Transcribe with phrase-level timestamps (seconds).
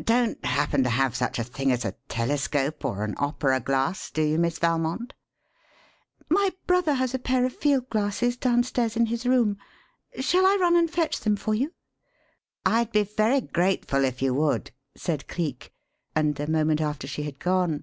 [0.00, 4.22] "Don't happen to have such a thing as a telescope or an opera glass, do
[4.22, 5.14] you, Miss Valmond?"
[6.28, 9.58] "My brother has a pair of field glasses downstairs in his room.
[10.20, 11.72] Shall I run and fetch them for you?"
[12.64, 15.72] "I'd be very grateful if you would," said Cleek;
[16.14, 17.82] and a moment after she had gone.